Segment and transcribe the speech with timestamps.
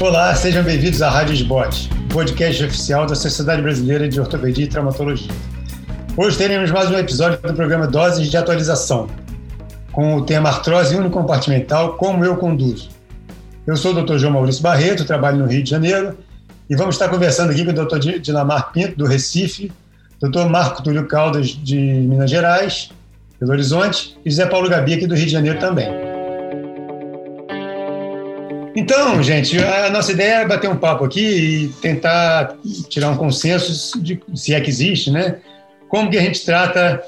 [0.00, 5.32] Olá, sejam bem-vindos à Rádio Esbote, podcast oficial da Sociedade Brasileira de Ortopedia e Traumatologia.
[6.16, 9.08] Hoje teremos mais um episódio do programa Doses de Atualização,
[9.90, 12.90] com o tema artrose unicompartimental, como eu conduzo.
[13.66, 14.18] Eu sou o Dr.
[14.18, 16.16] João Maurício Barreto, trabalho no Rio de Janeiro,
[16.70, 18.20] e vamos estar conversando aqui com o Dr.
[18.20, 19.72] Dinamar Pinto, do Recife,
[20.22, 20.48] Dr.
[20.48, 22.90] Marco Túlio Caldas, de Minas Gerais,
[23.40, 26.07] Belo Horizonte, e José Paulo Gabi, aqui do Rio de Janeiro também.
[28.78, 32.54] Então, gente, a nossa ideia é bater um papo aqui e tentar
[32.88, 35.38] tirar um consenso de se é que existe, né?
[35.88, 37.02] Como que a gente trata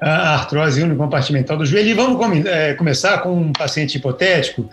[0.00, 1.90] a artrose unicompartimental do joelho.
[1.90, 4.66] E vamos é, começar com um paciente hipotético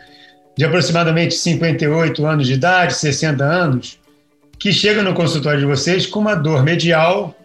[0.57, 3.99] de aproximadamente 58 anos de idade, 60 anos,
[4.57, 7.35] que chega no consultório de vocês com uma dor medial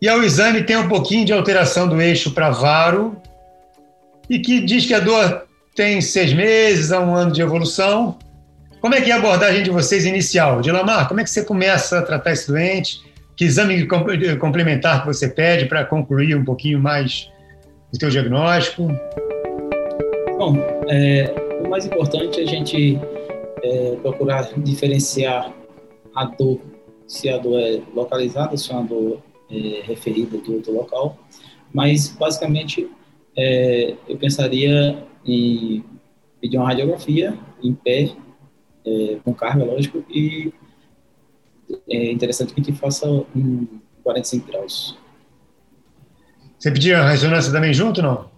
[0.00, 3.20] e ao exame tem um pouquinho de alteração do eixo para varo
[4.30, 5.43] e que diz que a dor
[5.74, 8.16] tem seis meses a um ano de evolução.
[8.80, 10.60] Como é que é a abordagem de vocês inicial?
[10.60, 13.02] Dilamar, como é que você começa a tratar esse doente?
[13.36, 17.28] Que exame complementar que você pede para concluir um pouquinho mais
[17.92, 18.86] o seu diagnóstico?
[20.38, 20.56] Bom,
[20.88, 23.00] é, o mais importante é a gente
[23.62, 25.52] é, procurar diferenciar
[26.14, 26.60] a dor,
[27.08, 31.18] se a dor é localizada, se é uma dor é, referida de outro local,
[31.72, 32.88] mas basicamente
[33.36, 35.84] é, eu pensaria em
[36.40, 38.10] pedir uma radiografia em pé,
[38.86, 40.52] é, com carga, lógico, e
[41.88, 43.66] é interessante que a gente faça um
[44.02, 44.98] 45 graus.
[46.58, 48.30] Você pediu a ressonância também junto, não?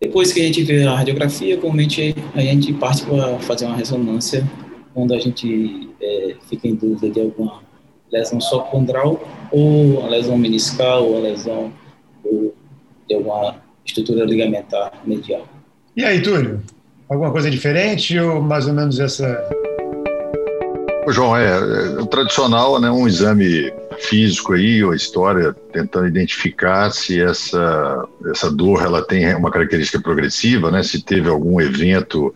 [0.00, 4.44] Depois que a gente vê a radiografia, comumente a gente parte para fazer uma ressonância,
[4.92, 7.62] quando a gente é, fica em dúvida de alguma
[8.12, 9.20] lesão só condral,
[9.50, 11.72] ou a lesão meniscal, ou a lesão
[13.08, 15.46] de alguma estrutura ligamentar medial.
[15.96, 16.62] E aí, Túlio?
[17.08, 19.42] Alguma coisa diferente ou mais ou menos essa?
[21.08, 27.18] João, é, é, o tradicional, né, um exame físico aí, ou história, tentando identificar se
[27.18, 32.34] essa, essa dor ela tem uma característica progressiva, né, se teve algum evento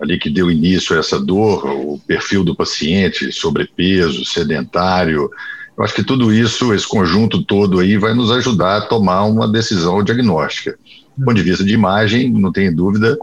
[0.00, 5.30] ali que deu início a essa dor, o perfil do paciente, sobrepeso, sedentário.
[5.76, 9.46] Eu acho que tudo isso, esse conjunto todo aí, vai nos ajudar a tomar uma
[9.46, 10.78] decisão diagnóstica.
[11.16, 13.18] Do ponto de vista de imagem, não tem dúvida,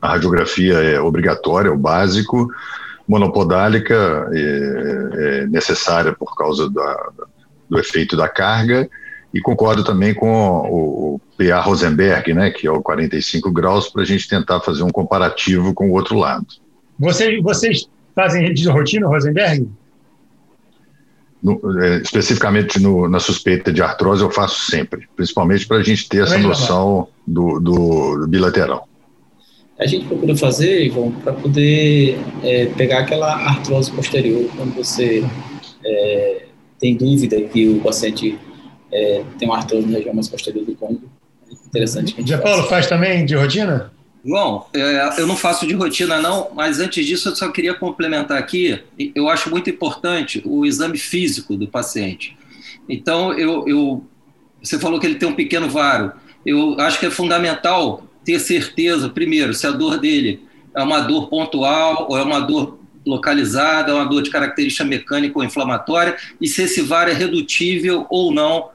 [0.00, 2.48] a radiografia é obrigatória, é o básico,
[3.06, 7.10] monopodálica é, é necessária por causa da,
[7.68, 8.88] do efeito da carga,
[9.32, 14.04] e concordo também com o, PA Rosenberg, né, que é o 45 graus, para a
[14.04, 16.46] gente tentar fazer um comparativo com o outro lado.
[16.98, 19.68] Vocês, vocês fazem de rotina, Rosenberg?
[21.42, 26.08] No, é, especificamente no, na suspeita de artrose, eu faço sempre, principalmente para a gente
[26.08, 28.88] ter essa noção do, do, bilateral.
[29.78, 35.24] A gente procura fazer, Ivan, para poder é, pegar aquela artrose posterior, quando você
[35.84, 36.46] é,
[36.80, 38.36] tem dúvida que o paciente
[38.92, 41.08] é, tem uma artrose na região mais posterior do côndilo.
[41.48, 42.16] É interessante.
[42.26, 43.92] Já Paulo faz também de rotina?
[44.28, 48.36] Bom, é, eu não faço de rotina não, mas antes disso eu só queria complementar
[48.36, 48.78] aqui,
[49.14, 52.36] eu acho muito importante o exame físico do paciente.
[52.86, 54.04] Então, eu, eu,
[54.62, 56.12] você falou que ele tem um pequeno varo,
[56.44, 60.42] eu acho que é fundamental ter certeza, primeiro, se a dor dele
[60.76, 65.38] é uma dor pontual ou é uma dor localizada, é uma dor de característica mecânica
[65.38, 68.68] ou inflamatória, e se esse VAR é redutível ou não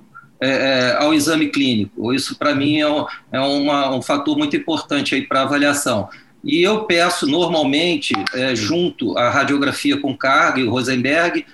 [0.44, 2.14] é, é, ao exame clínico.
[2.14, 6.09] Isso, para mim, é, um, é uma, um fator muito importante para avaliação.
[6.44, 11.46] E eu peço, normalmente, é, junto à radiografia com carga e o Rosenberg,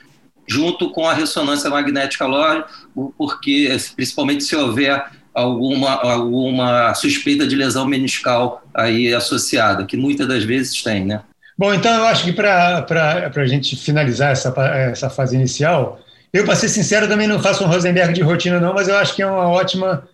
[0.47, 2.67] junto com a ressonância magnética lógica,
[3.15, 10.43] porque, principalmente se houver alguma, alguma suspeita de lesão meniscal aí associada, que muitas das
[10.43, 11.21] vezes tem, né?
[11.55, 12.87] Bom, então eu acho que para
[13.35, 14.49] a gente finalizar essa,
[14.91, 15.99] essa fase inicial,
[16.31, 19.15] eu, para ser sincero, também não faço um Rosenberg de rotina, não, mas eu acho
[19.15, 20.07] que é uma ótima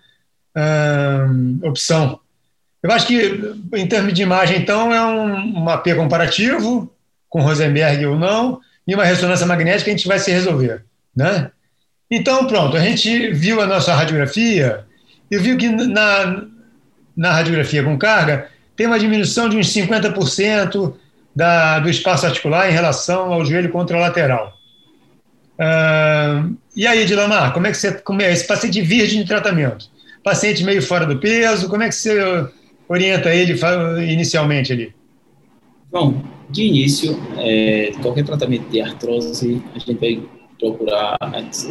[1.62, 2.20] opção.
[2.82, 3.42] Eu acho que,
[3.74, 6.92] em termos de imagem, então, é um, um mapê comparativo,
[7.28, 10.86] com Rosenberg ou não, e uma ressonância magnética a gente vai se resolver.
[11.16, 11.52] Né?
[12.10, 14.86] Então, pronto, a gente viu a nossa radiografia
[15.30, 16.46] e viu que na,
[17.18, 20.94] na radiografia com carga tem uma diminuição de uns 50%
[21.36, 24.54] da, do espaço articular em relação ao joelho contralateral.
[25.60, 26.15] Uh,
[26.76, 27.92] e aí, Dilamar, como é que você.
[27.94, 29.90] Como é, esse paciente virgem de tratamento?
[30.24, 32.20] Paciente meio fora do peso, como é que você
[32.88, 33.58] orienta ele
[34.12, 34.94] inicialmente ali?
[35.92, 40.22] Bom, de início, é, qualquer tratamento de artrose, a gente vai
[40.60, 41.18] procurar,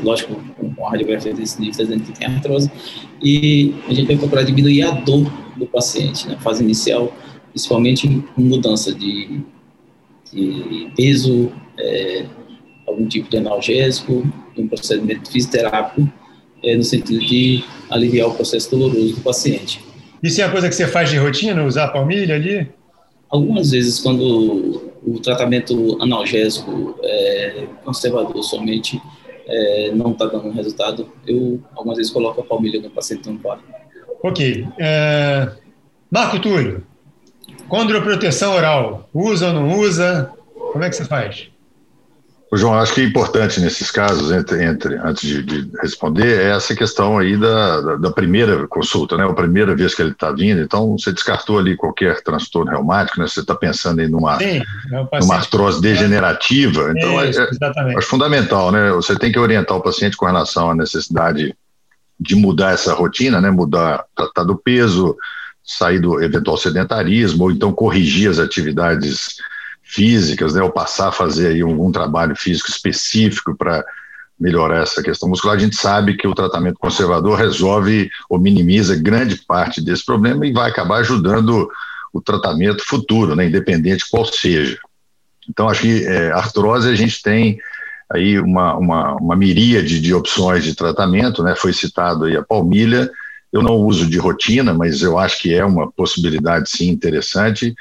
[0.02, 2.70] lógico, com a radiografia desse nível, dizendo que tem artrose,
[3.22, 7.12] e a gente vai procurar diminuir a dor do paciente, na fase inicial,
[7.50, 9.42] principalmente em mudança de
[10.34, 12.26] de peso, é,
[12.86, 16.10] algum tipo de analgésico, um procedimento fisioterápico,
[16.62, 19.84] é, no sentido de aliviar o processo doloroso do paciente.
[20.22, 22.68] Isso é uma coisa que você faz de rotina, usar palmilha ali?
[23.28, 29.00] Algumas vezes, quando o tratamento analgésico é, conservador somente
[29.46, 33.40] é, não está dando resultado, eu algumas vezes coloco a palmilha no paciente no.
[34.22, 34.66] Ok.
[34.78, 35.52] É...
[36.10, 36.86] Marco Túlio,
[37.68, 40.30] condroproteção oral, usa ou não usa?
[40.72, 41.50] Como é que você faz?
[42.56, 46.74] João, acho que é importante nesses casos, entre, entre antes de, de, responder, é essa
[46.74, 49.24] questão aí da, da, da primeira consulta, né?
[49.24, 53.26] A primeira vez que ele está vindo, então você descartou ali qualquer transtorno reumático, né?
[53.26, 54.60] Você está pensando em numa, Sim,
[54.92, 58.90] é numa artrose degenerativa, então é, é, é, fundamental, né?
[58.90, 61.56] Você tem que orientar o paciente com relação à necessidade
[62.20, 63.50] de mudar essa rotina, né?
[63.50, 65.16] Mudar, tratar do peso,
[65.64, 69.36] sair do eventual sedentarismo, ou então corrigir as atividades
[69.94, 73.84] físicas, né, ou passar a fazer aí algum trabalho físico específico para
[74.38, 79.36] melhorar essa questão muscular, a gente sabe que o tratamento conservador resolve ou minimiza grande
[79.36, 81.68] parte desse problema e vai acabar ajudando
[82.12, 84.78] o tratamento futuro, né, independente qual seja.
[85.48, 87.58] Então, acho que é, artrose a gente tem
[88.12, 93.10] aí uma, uma, uma miríade de opções de tratamento, né, foi citado aí a palmilha,
[93.52, 97.72] eu não uso de rotina, mas eu acho que é uma possibilidade sim interessante.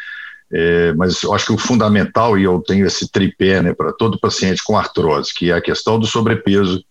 [0.51, 4.19] É, mas eu acho que o fundamental, e eu tenho esse tripé né, para todo
[4.19, 6.83] paciente com artrose, que é a questão do sobrepeso,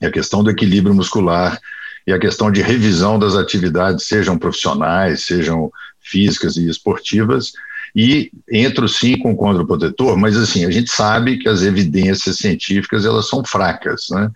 [0.00, 1.58] é a questão do equilíbrio muscular
[2.06, 5.70] e a questão de revisão das atividades, sejam profissionais, sejam
[6.00, 7.52] físicas e esportivas,
[7.94, 13.04] e entro sim com o condroprotetor, mas assim, a gente sabe que as evidências científicas
[13.04, 14.30] elas são fracas, né?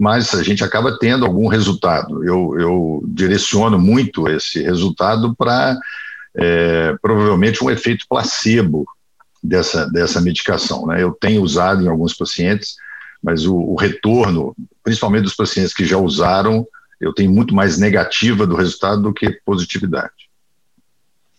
[0.00, 2.24] mas a gente acaba tendo algum resultado.
[2.24, 5.78] Eu, eu direciono muito esse resultado para
[6.36, 8.86] é, provavelmente um efeito placebo
[9.42, 10.86] dessa, dessa medicação.
[10.86, 11.02] Né?
[11.02, 12.76] Eu tenho usado em alguns pacientes,
[13.22, 16.66] mas o, o, retorno, principalmente dos pacientes que já usaram,
[17.00, 20.30] eu tenho muito mais negativa do resultado do que positividade.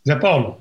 [0.07, 0.59] Zé Paulo,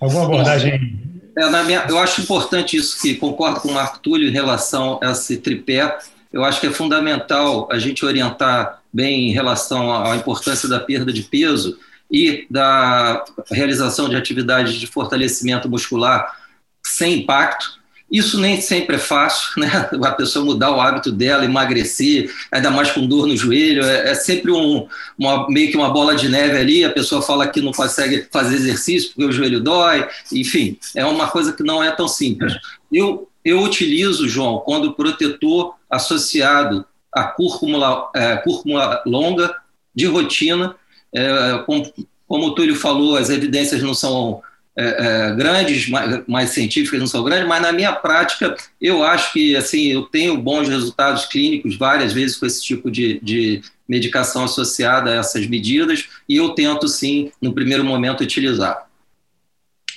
[0.00, 1.06] alguma abordagem?
[1.36, 5.10] É, minha, eu acho importante isso, que concordo com o Marco Túlio em relação a
[5.10, 5.98] esse tripé.
[6.32, 11.12] Eu acho que é fundamental a gente orientar bem em relação à importância da perda
[11.12, 11.78] de peso,
[12.10, 16.36] e da realização de atividades de fortalecimento muscular
[16.84, 17.76] sem impacto.
[18.10, 19.68] Isso nem sempre é fácil, né?
[20.04, 24.14] A pessoa mudar o hábito dela, emagrecer, ainda mais com dor no joelho, é, é
[24.14, 24.86] sempre um,
[25.18, 26.84] uma, meio que uma bola de neve ali.
[26.84, 31.28] A pessoa fala que não consegue fazer exercício porque o joelho dói, enfim, é uma
[31.28, 32.54] coisa que não é tão simples.
[32.92, 39.56] Eu, eu utilizo, João, quando protetor associado a cúrcuma, é, cúrcuma longa
[39.94, 40.76] de rotina,
[41.16, 41.92] é, como,
[42.28, 44.42] como o Túlio falou, as evidências não são
[44.76, 49.32] é, é, grandes, mais, mais, científicas não são grandes, mas na minha prática eu acho
[49.32, 54.44] que assim eu tenho bons resultados clínicos várias vezes com esse tipo de, de medicação
[54.44, 58.86] associada a essas medidas e eu tento sim no primeiro momento utilizar.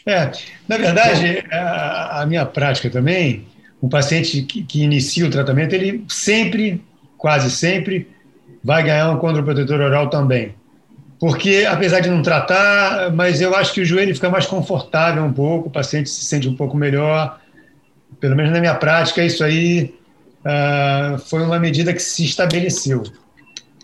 [0.05, 0.31] É,
[0.65, 3.45] na verdade a, a minha prática também,
[3.83, 6.81] um paciente que, que inicia o tratamento ele sempre,
[7.17, 8.07] quase sempre,
[8.63, 10.55] vai ganhar um condroprotetor oral também
[11.19, 15.33] porque apesar de não tratar, mas eu acho que o joelho fica mais confortável um
[15.33, 17.39] pouco, o paciente se sente um pouco melhor.
[18.21, 19.93] Pelo menos na minha prática, isso aí
[20.39, 23.03] uh, foi uma medida que se estabeleceu.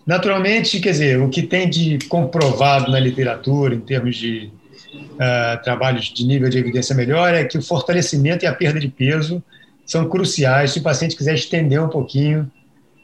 [0.06, 4.50] Naturalmente, quer dizer, o que tem de comprovado na literatura, em termos de
[4.94, 8.88] uh, trabalhos de nível de evidência melhor, é que o fortalecimento e a perda de
[8.88, 9.42] peso
[9.84, 12.50] são cruciais se o paciente quiser estender um pouquinho.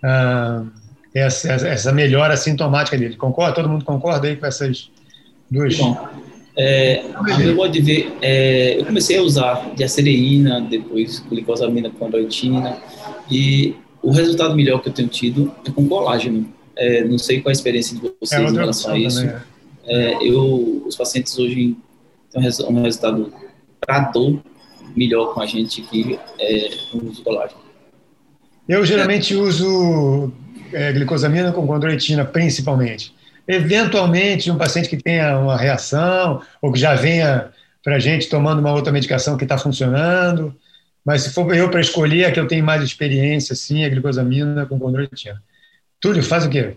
[0.03, 0.82] Uh,
[1.15, 3.17] essa, essa melhora sintomática dele.
[3.17, 3.55] Concorda?
[3.55, 4.91] Todo mundo concorda aí com essas
[5.51, 5.77] duas?
[5.77, 6.09] Bom,
[6.57, 7.05] é,
[7.41, 12.79] eu vou dizer, é, eu comecei a usar diacereína, depois glicosamina com androitina,
[13.31, 16.47] e o resultado melhor que eu tenho tido é com colágeno.
[16.77, 19.27] É, não sei qual a experiência de vocês é em relação a isso.
[19.85, 21.77] É, eu, os pacientes hoje
[22.31, 23.33] têm um resultado
[23.81, 24.43] para dor
[24.97, 27.61] melhor com a gente que é, o uso colágeno.
[28.69, 30.33] Eu geralmente uso
[30.73, 33.15] é, glicosamina com condroitina, principalmente.
[33.47, 37.51] Eventualmente, um paciente que tenha uma reação ou que já venha
[37.83, 40.55] para a gente tomando uma outra medicação que está funcionando,
[41.05, 44.67] mas se for eu para escolher, a que eu tenho mais experiência, sim, é glicosamina
[44.67, 45.43] com condroitina.
[46.01, 46.77] Túlio, faz o quê?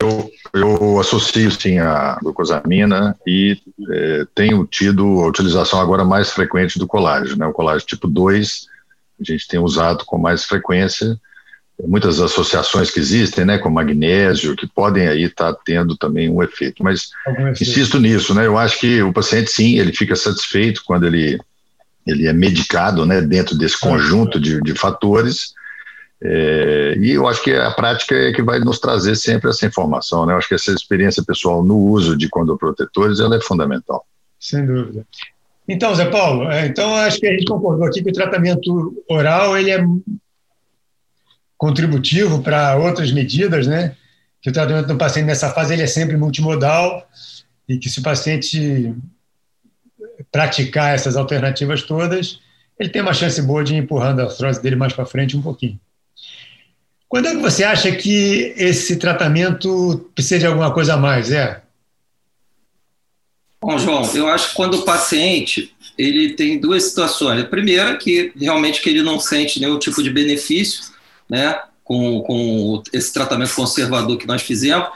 [0.00, 3.56] Eu, eu associo sim a glucosamina e
[3.90, 7.46] é, tenho tido a utilização agora mais frequente do colágeno, né?
[7.46, 8.66] o colágeno tipo 2,
[9.20, 11.16] a gente tem usado com mais frequência,
[11.86, 16.42] muitas associações que existem, né, com magnésio, que podem aí estar tá tendo também um
[16.42, 16.82] efeito.
[16.82, 17.10] Mas
[17.60, 18.46] insisto nisso, né?
[18.46, 21.40] Eu acho que o paciente sim, ele fica satisfeito quando ele
[22.04, 25.54] ele é medicado, né, dentro desse conjunto de, de fatores.
[26.20, 30.24] É, e eu acho que a prática é que vai nos trazer sempre essa informação,
[30.24, 30.32] né?
[30.32, 34.04] Eu acho que essa experiência pessoal no uso de condoprotetores ela é fundamental.
[34.38, 35.04] Sem dúvida.
[35.68, 39.56] Então, Zé Paulo, é, então acho que a gente concordou aqui que o tratamento oral
[39.56, 39.84] ele é
[41.62, 43.94] contributivo para outras medidas, né?
[44.40, 47.08] Que o tratamento do paciente nessa fase ele é sempre multimodal
[47.68, 48.92] e que se o paciente
[50.32, 52.40] praticar essas alternativas todas,
[52.76, 55.40] ele tem uma chance boa de ir empurrando a artrose dele mais para frente um
[55.40, 55.78] pouquinho.
[57.08, 61.62] Quando é que você acha que esse tratamento precisa de alguma coisa a mais, é?
[63.60, 67.40] Bom, João, eu acho que quando o paciente ele tem duas situações.
[67.40, 70.90] A primeira que realmente que ele não sente nenhum tipo de benefício
[71.28, 74.88] né, com, com esse tratamento conservador que nós fizemos.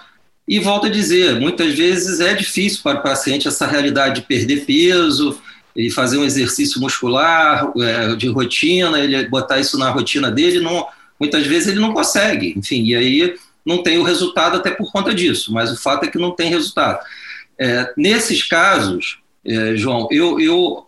[0.48, 4.64] E volto a dizer, muitas vezes é difícil para o paciente essa realidade de perder
[4.64, 5.40] peso
[5.74, 10.86] e fazer um exercício muscular é, de rotina, ele botar isso na rotina dele, não,
[11.18, 15.12] muitas vezes ele não consegue, enfim, e aí não tem o resultado até por conta
[15.12, 17.04] disso, mas o fato é que não tem resultado.
[17.58, 20.86] É, nesses casos, é, João, eu, eu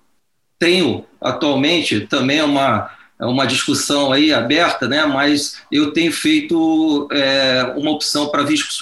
[0.59, 2.91] tenho atualmente também uma,
[3.27, 5.05] uma discussão aí aberta, né?
[5.05, 8.73] mas eu tenho feito é, uma opção para visco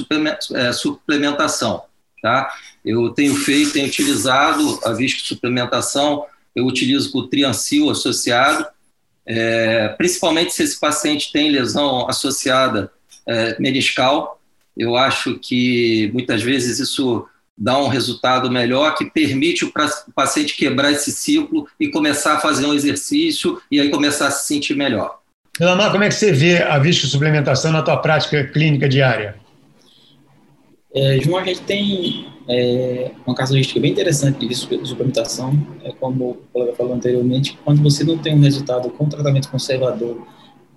[1.07, 1.89] é.
[2.23, 2.53] Tá?
[2.85, 8.67] Eu tenho feito, tenho utilizado a visco suplementação, eu utilizo com o triancil associado,
[9.27, 12.91] é, principalmente se esse paciente tem lesão associada
[13.27, 14.41] é, meniscal.
[14.77, 19.73] Eu acho que muitas vezes isso dá um resultado melhor que permite o
[20.15, 24.47] paciente quebrar esse ciclo e começar a fazer um exercício e aí começar a se
[24.47, 25.19] sentir melhor.
[25.59, 29.37] Elamar, como é que você vê a suplementação na tua prática clínica diária?
[30.95, 36.35] É, João, a gente tem é, uma casuística bem interessante de suplementação, é como o
[36.53, 40.27] colega falou anteriormente, quando você não tem um resultado com tratamento conservador,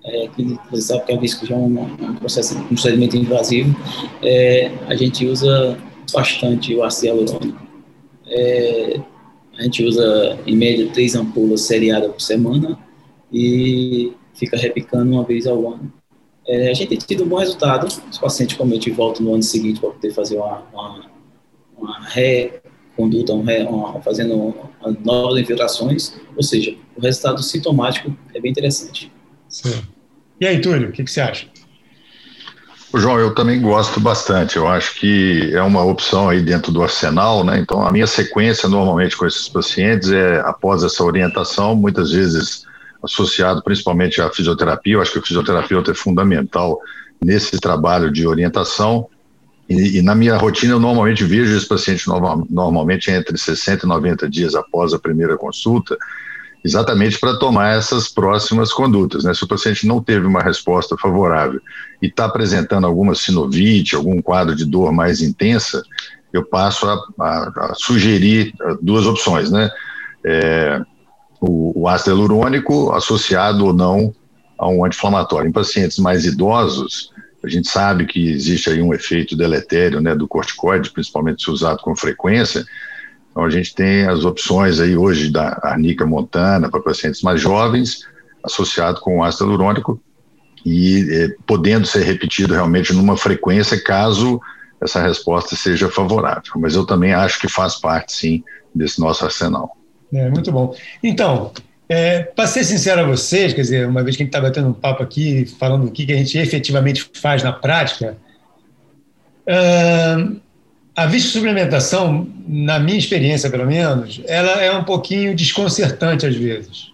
[0.03, 3.75] é, que você sabe que é visto que é um, um, processo, um procedimento invasivo,
[4.23, 5.77] é, a gente usa
[6.11, 7.67] bastante o ácido hialurônico.
[8.27, 8.99] É,
[9.57, 12.79] a gente usa, em média, três ampolas seriadas por semana
[13.31, 15.91] e fica repicando uma vez ao ano.
[16.47, 17.87] É, a gente tem tido um bom resultado.
[18.09, 21.05] Os pacientes comumente voltam no ano seguinte para poder fazer uma, uma,
[21.77, 24.55] uma reconduta, um uma, fazendo
[25.03, 26.15] novas infiltrações.
[26.35, 29.11] Ou seja, o resultado sintomático é bem interessante.
[29.47, 29.81] Sim.
[30.39, 31.47] E aí, Túlio, o que, que você acha?
[32.93, 34.57] João, eu também gosto bastante.
[34.57, 37.59] Eu acho que é uma opção aí dentro do arsenal, né?
[37.59, 42.65] Então, a minha sequência normalmente com esses pacientes é após essa orientação, muitas vezes
[43.03, 44.95] associado principalmente à fisioterapia.
[44.95, 46.79] Eu acho que o fisioterapeuta é fundamental
[47.23, 49.07] nesse trabalho de orientação.
[49.69, 53.89] E, e na minha rotina, eu normalmente vejo esse paciente normal, normalmente entre 60 e
[53.89, 55.95] 90 dias após a primeira consulta
[56.63, 59.23] exatamente para tomar essas próximas condutas.
[59.23, 59.33] Né?
[59.33, 61.61] Se o paciente não teve uma resposta favorável
[62.01, 65.81] e está apresentando alguma sinovite, algum quadro de dor mais intensa,
[66.31, 69.69] eu passo a, a, a sugerir uh, duas opções, né?
[70.23, 70.81] É,
[71.41, 74.13] o, o ácido hialurônico associado ou não
[74.57, 75.47] a um anti-inflamatório.
[75.47, 77.11] Em pacientes mais idosos,
[77.43, 81.79] a gente sabe que existe aí um efeito deletério né, do corticoide, principalmente se usado
[81.79, 82.65] com frequência,
[83.39, 88.05] então, a gente tem as opções aí hoje da arnica montana para pacientes mais jovens,
[88.43, 90.01] associado com o ácido hialurônico,
[90.65, 94.41] e eh, podendo ser repetido realmente numa frequência caso
[94.81, 96.51] essa resposta seja favorável.
[96.57, 98.43] Mas eu também acho que faz parte, sim,
[98.75, 99.77] desse nosso arsenal.
[100.13, 100.75] É, muito bom.
[101.01, 101.53] Então,
[101.87, 104.67] é, para ser sincero a vocês, quer dizer, uma vez que a gente está batendo
[104.67, 108.17] um papo aqui, falando o que a gente efetivamente faz na prática,
[109.47, 110.39] uh,
[111.05, 116.91] a suplementação, na minha experiência pelo menos, ela é um pouquinho desconcertante às vezes.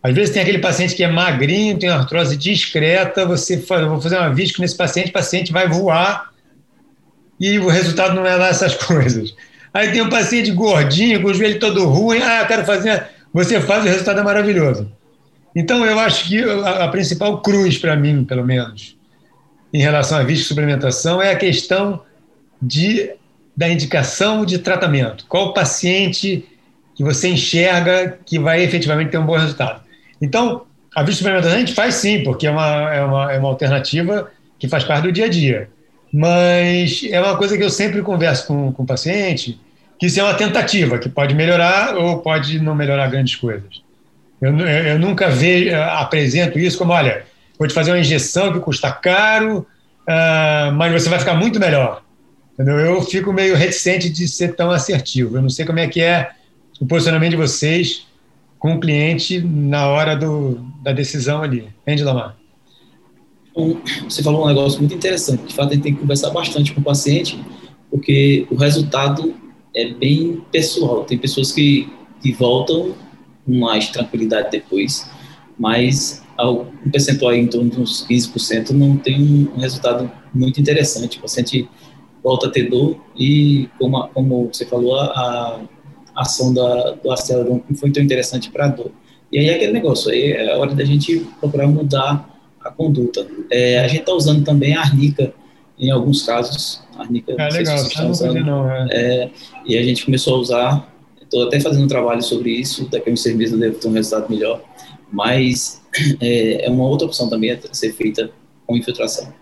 [0.00, 4.18] Às vezes tem aquele paciente que é magrinho, tem artrose discreta, você fala, vou fazer
[4.18, 6.30] uma visco nesse paciente, o paciente vai voar
[7.40, 9.34] e o resultado não é lá essas coisas.
[9.72, 13.60] Aí tem um paciente gordinho, com o joelho todo ruim, ah, eu quero fazer, você
[13.60, 14.92] faz, o resultado é maravilhoso.
[15.56, 18.96] Então eu acho que a, a principal cruz para mim, pelo menos,
[19.72, 22.00] em relação à visco suplementação é a questão
[22.62, 23.10] de
[23.56, 25.26] da indicação de tratamento?
[25.28, 26.44] Qual o paciente
[26.94, 29.82] que você enxerga que vai efetivamente ter um bom resultado?
[30.20, 30.62] Então,
[30.94, 34.68] a suplementação a gente faz sim, porque é uma, é, uma, é uma alternativa que
[34.68, 35.68] faz parte do dia a dia.
[36.12, 39.58] Mas é uma coisa que eu sempre converso com, com o paciente,
[39.98, 43.82] que isso é uma tentativa, que pode melhorar ou pode não melhorar grandes coisas.
[44.40, 47.24] Eu, eu nunca vejo, apresento isso como, olha,
[47.58, 49.66] vou te fazer uma injeção que custa caro,
[50.08, 52.03] uh, mas você vai ficar muito melhor.
[52.54, 52.78] Entendeu?
[52.78, 55.36] Eu fico meio reticente de ser tão assertivo.
[55.36, 56.30] Eu não sei como é que é
[56.80, 58.06] o posicionamento de vocês
[58.58, 61.68] com o cliente na hora do, da decisão ali.
[61.82, 62.36] Entende, Lamar?
[64.08, 65.46] Você falou um negócio muito interessante.
[65.46, 67.38] De fato, a gente tem que conversar bastante com o paciente,
[67.90, 69.34] porque o resultado
[69.74, 71.04] é bem pessoal.
[71.04, 71.88] Tem pessoas que,
[72.22, 72.94] que voltam
[73.44, 75.08] com mais tranquilidade depois,
[75.58, 81.18] mas um percentual em torno de uns 15% não tem um resultado muito interessante.
[81.18, 81.68] O paciente
[82.24, 85.60] volta a ter dor e, como, como você falou, a,
[86.16, 87.10] a ação da, do
[87.44, 88.90] não foi tão interessante para a dor.
[89.30, 93.26] E aí é aquele negócio, aí é a hora da gente procurar mudar a conduta.
[93.50, 95.34] É, a gente está usando também a arnica
[95.78, 96.82] em alguns casos.
[96.96, 98.88] A arnica, é legal, se tá usando, não, é.
[98.90, 99.30] é.
[99.66, 103.12] e a gente começou a usar, estou até fazendo um trabalho sobre isso, daqui a
[103.12, 104.62] uns seis meses eu devo ter um resultado melhor,
[105.12, 105.82] mas
[106.20, 108.30] é, é uma outra opção também a ser feita
[108.66, 109.32] com infiltração.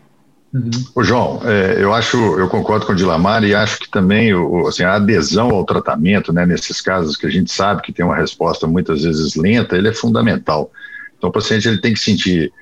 [0.53, 0.71] Uhum.
[0.95, 4.67] O João, é, eu acho, eu concordo com o Dilamar e acho que também o,
[4.69, 8.17] assim, a adesão ao tratamento, né, nesses casos que a gente sabe que tem uma
[8.17, 10.71] resposta muitas vezes lenta, ele é fundamental.
[11.17, 12.53] Então o paciente ele tem que sentir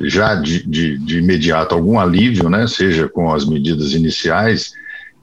[0.00, 4.72] já de, de, de imediato algum alívio, né, seja com as medidas iniciais,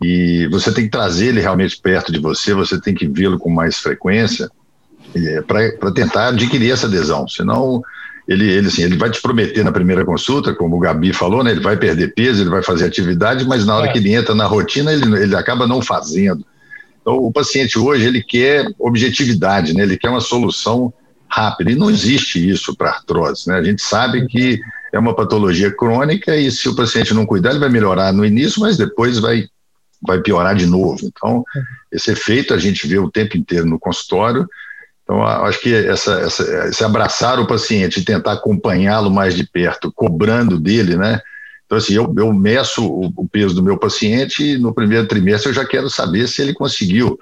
[0.01, 3.49] e você tem que trazer ele realmente perto de você, você tem que vê-lo com
[3.49, 4.49] mais frequência
[5.15, 7.81] é, para tentar adquirir essa adesão, senão
[8.29, 11.49] ele, ele, assim, ele vai te prometer na primeira consulta, como o Gabi falou, né,
[11.49, 13.91] ele vai perder peso, ele vai fazer atividade, mas na hora é.
[13.91, 16.45] que ele entra na rotina, ele, ele acaba não fazendo.
[17.01, 20.93] Então, o paciente hoje, ele quer objetividade, né, ele quer uma solução
[21.27, 23.47] rápida, e não existe isso para artrose.
[23.47, 23.55] Né?
[23.55, 24.59] A gente sabe que
[24.93, 28.61] é uma patologia crônica e se o paciente não cuidar, ele vai melhorar no início,
[28.61, 29.47] mas depois vai,
[30.05, 30.99] vai piorar de novo.
[31.03, 31.43] Então,
[31.91, 34.47] esse efeito a gente vê o tempo inteiro no consultório,
[35.09, 39.91] então, acho que essa, essa, esse abraçar o paciente e tentar acompanhá-lo mais de perto,
[39.91, 41.19] cobrando dele, né?
[41.65, 45.49] Então, assim, eu, eu meço o, o, peso do meu paciente e no primeiro trimestre
[45.49, 47.17] eu já quero saber se ele conseguiu.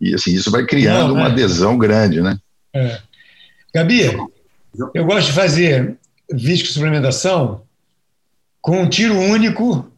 [0.00, 2.38] E, assim, isso vai criando Não, uma adesão grande, né?
[2.72, 3.00] É.
[3.74, 4.16] Gabi,
[4.94, 5.96] eu gosto de fazer
[6.32, 7.62] visco suplementação
[8.60, 9.90] com um tiro único,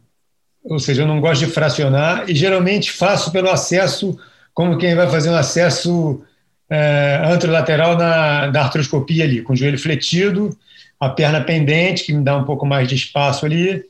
[0.63, 4.17] ou seja, eu não gosto de fracionar, e geralmente faço pelo acesso,
[4.55, 6.23] como quem vai fazer um acesso
[6.69, 10.57] é, anterolateral na, da artroscopia ali, com o joelho fletido,
[10.99, 13.83] a perna pendente, que me dá um pouco mais de espaço ali,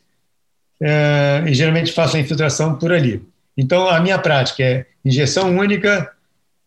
[0.81, 3.21] é, e geralmente faço a infiltração por ali.
[3.57, 6.11] Então, a minha prática é injeção única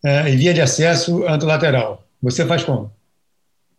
[0.05, 2.05] é, e via de acesso anterolateral.
[2.23, 2.92] Você faz como?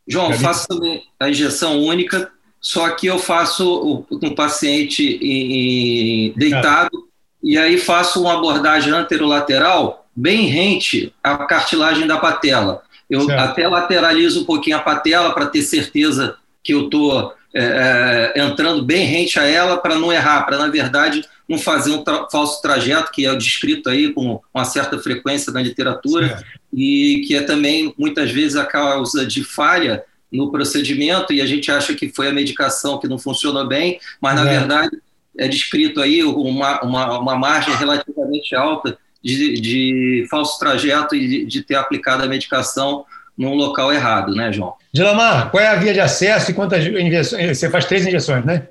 [0.07, 7.07] João, faço também a injeção única, só que eu faço com o paciente em, deitado,
[7.43, 12.83] e aí faço uma abordagem anterolateral bem rente à cartilagem da patela.
[13.09, 13.39] Eu certo.
[13.39, 18.83] até lateralizo um pouquinho a patela para ter certeza que eu estou é, é, entrando
[18.83, 22.61] bem rente a ela para não errar, para, na verdade, não fazer um tra falso
[22.61, 26.45] trajeto, que é descrito aí com uma certa frequência na literatura, certo.
[26.73, 31.69] e que é também, muitas vezes, a causa de falha no procedimento, e a gente
[31.69, 34.59] acha que foi a medicação que não funcionou bem, mas, na é.
[34.59, 34.97] verdade,
[35.37, 41.45] é descrito aí uma, uma, uma margem relativamente alta de, de falso trajeto e de,
[41.45, 43.05] de ter aplicado a medicação
[43.37, 44.73] num local errado, né, João?
[44.93, 47.57] Dilamar, qual é a via de acesso e quantas injeções?
[47.57, 48.67] Você faz três injeções, né?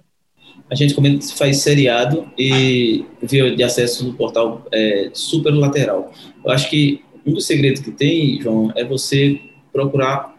[0.71, 0.95] A gente
[1.37, 6.13] faz seriado e via de acesso no portal é, superlateral.
[6.45, 9.41] Eu acho que um dos segredos que tem, João, é você
[9.73, 10.35] procurar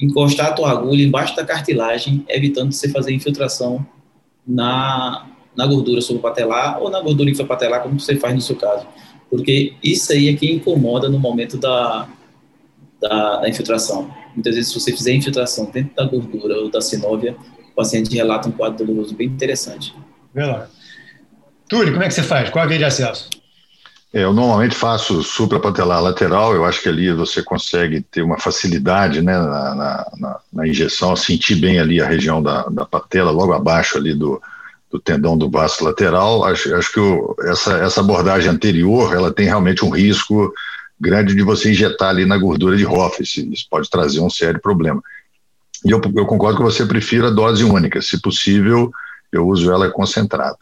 [0.00, 3.86] encostar a tua agulha embaixo da cartilagem, evitando você fazer infiltração
[4.46, 8.86] na, na gordura subpatelar ou na gordura infrapatelar, como você faz no seu caso
[9.34, 12.06] porque isso aí é que incomoda no momento da,
[13.00, 14.08] da, da, infiltração.
[14.32, 17.36] Muitas vezes, se você fizer infiltração dentro da gordura ou da sinóvia,
[17.72, 19.92] o paciente relata um quadro doloroso bem interessante.
[20.32, 20.68] Vê lá.
[21.68, 22.48] Túlio, como é que você faz?
[22.48, 23.28] Qual a via de acesso?
[24.12, 29.20] É, eu normalmente faço suprapatelar lateral, eu acho que ali você consegue ter uma facilidade
[29.20, 33.98] né, na, na, na injeção, sentir bem ali a região da, da patela, logo abaixo
[33.98, 34.40] ali do,
[34.94, 36.44] do tendão do vasto lateral.
[36.44, 40.54] Acho, acho que o, essa, essa abordagem anterior ela tem realmente um risco
[41.00, 43.20] grande de você injetar ali na gordura de Hoff.
[43.20, 45.02] Isso pode trazer um sério problema.
[45.84, 48.00] E eu, eu concordo que você prefira a dose única.
[48.00, 48.92] Se possível,
[49.32, 50.58] eu uso ela concentrada.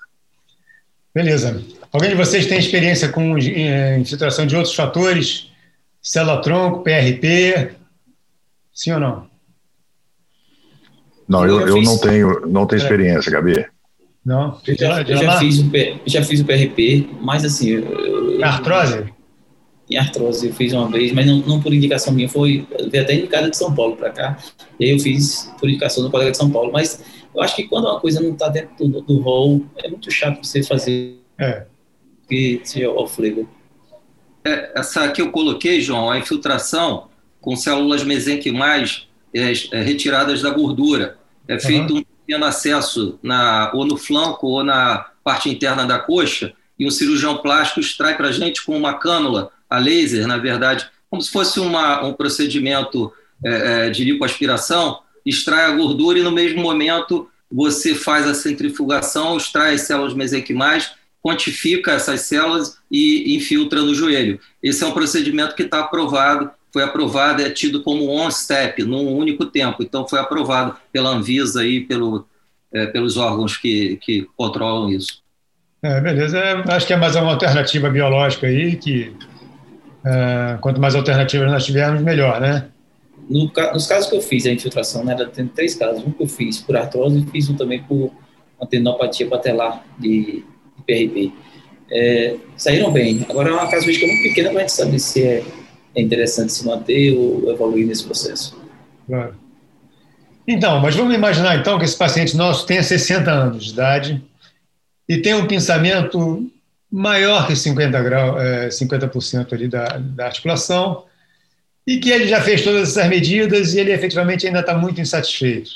[1.14, 1.62] Beleza.
[1.92, 5.50] Alguém de vocês tem experiência com eh, infiltração de outros fatores?
[6.00, 7.72] Célula-tronco, PRP?
[8.72, 9.30] Sim ou não?
[11.28, 13.66] Não, eu, eu não tenho, não tenho experiência, Gabi.
[14.24, 14.60] Não?
[14.66, 15.70] Eu já, eu já, fiz, o,
[16.06, 17.70] já fiz o PRP, mas assim.
[17.70, 19.12] Eu, artrose?
[19.90, 23.14] Em artrose, eu fiz uma vez, mas não, não por indicação minha, foi veio até
[23.14, 24.38] indicada de São Paulo para cá.
[24.78, 26.70] E aí eu fiz por indicação do colega de São Paulo.
[26.72, 27.02] Mas
[27.34, 30.44] Eu acho que quando uma coisa não está dentro do, do rol, é muito chato
[30.44, 31.64] você fazer é.
[32.28, 33.48] que seja off-label.
[34.44, 37.08] É, essa que eu coloquei, João, a infiltração
[37.40, 41.18] com células mesenquimais é, é, retiradas da gordura.
[41.48, 42.00] É feito uhum.
[42.00, 46.90] um pequeno acesso na, ou no flanco ou na parte interna da coxa e um
[46.90, 51.30] cirurgião plástico extrai para a gente com uma cânula a laser, na verdade, como se
[51.30, 53.12] fosse uma, um procedimento
[53.44, 59.36] é, é, de lipoaspiração, extrai a gordura e no mesmo momento você faz a centrifugação,
[59.36, 60.92] extrai as células mesenquimais,
[61.22, 64.40] quantifica essas células e infiltra no joelho.
[64.62, 69.44] Esse é um procedimento que está aprovado, foi aprovado, é tido como on-step, num único
[69.46, 69.82] tempo.
[69.82, 72.26] Então, foi aprovado pela Anvisa e pelo,
[72.72, 75.22] é, pelos órgãos que, que controlam isso.
[75.82, 76.38] É, beleza.
[76.38, 79.12] É, acho que é mais uma alternativa biológica aí, que
[80.04, 82.68] é, quanto mais alternativas nós tivermos, melhor, né?
[83.28, 86.04] No, nos casos que eu fiz a infiltração, né, tem três casos.
[86.04, 88.10] Um que eu fiz por artrose e fiz um também por
[88.60, 90.44] antenopatia patelar de,
[90.76, 91.32] de PRP.
[91.90, 93.24] É, saíram bem.
[93.28, 95.44] Agora é uma casuística muito pequena para a gente saber se é,
[95.94, 98.56] é interessante se manter ou evoluir nesse processo.
[99.06, 99.34] Claro.
[100.46, 104.22] Então, mas vamos imaginar então que esse paciente nosso tenha 60 anos de idade
[105.08, 106.50] e tem um pensamento
[106.90, 111.04] maior que 50 graus, é, 50% ali da, da articulação
[111.86, 115.70] e que ele já fez todas essas medidas e ele efetivamente ainda está muito insatisfeito.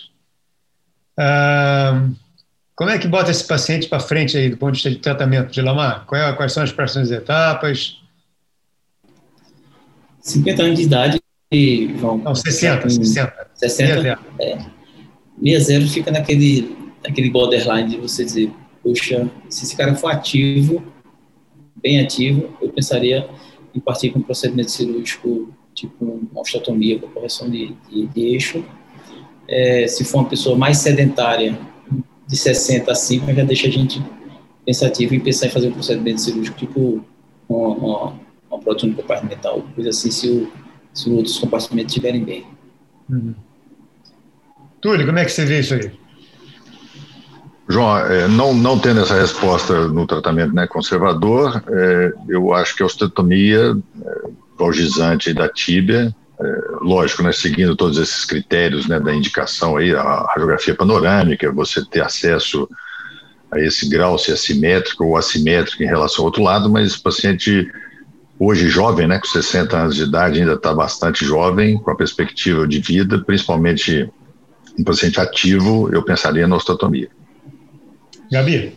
[1.19, 2.09] Ah,
[2.75, 5.51] como é que bota esse paciente para frente aí do ponto de vista de tratamento
[5.51, 6.07] de Lamar?
[6.13, 7.99] É, quais são as próximas etapas?
[10.27, 11.21] 50 anos de idade,
[11.99, 12.19] João.
[12.19, 13.51] Não, 60, 60.
[13.55, 14.19] 60.
[14.41, 14.59] É.
[15.41, 18.51] 60 fica naquele, naquele borderline de você dizer,
[18.83, 20.83] puxa, se esse cara for ativo,
[21.81, 23.29] bem ativo, eu pensaria
[23.75, 28.65] em partir com um procedimento cirúrgico tipo uma osteotomia com correção de, de, de eixo.
[29.47, 31.57] É, se for uma pessoa mais sedentária,
[32.27, 34.03] de 60 acima, já deixa a gente
[34.65, 37.01] pensativo em pensar em fazer um procedimento cirúrgico, tipo
[37.49, 38.21] uma, uma,
[38.57, 40.53] uma prótese compartimental, coisa assim, se, o,
[40.93, 42.47] se os outros compartimentos estiverem bem.
[43.09, 43.35] Uhum.
[44.81, 45.91] Túlio, como é que você vê isso aí?
[47.69, 52.83] João, é, não, não tendo essa resposta no tratamento né, conservador, é, eu acho que
[52.83, 56.45] a osteotomia é, valgizante da tíbia, é,
[56.81, 62.03] lógico, né, seguindo todos esses critérios né, da indicação aí, a radiografia panorâmica, você ter
[62.03, 62.69] acesso
[63.51, 67.03] a esse grau, se é simétrico ou assimétrico em relação ao outro lado, mas o
[67.03, 67.69] paciente
[68.39, 72.67] hoje jovem, né, com 60 anos de idade, ainda está bastante jovem, com a perspectiva
[72.67, 74.11] de vida, principalmente
[74.79, 77.09] um paciente ativo, eu pensaria na osteotomia.
[78.31, 78.77] Gabi?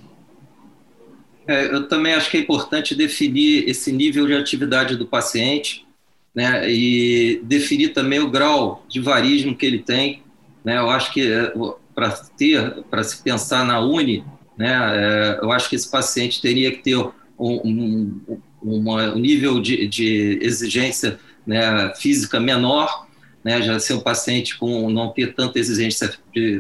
[1.48, 5.86] É, eu também acho que é importante definir esse nível de atividade do paciente,
[6.34, 10.22] né, e definir também o grau de varismo que ele tem.
[10.64, 11.52] Né, eu acho que é,
[11.94, 14.24] para ter, para se pensar na UNI,
[14.58, 18.22] né, é, eu acho que esse paciente teria que ter um, um,
[18.62, 23.08] uma, um nível de, de exigência né, física menor,
[23.44, 26.14] né, já ser um paciente com não ter tanta exigência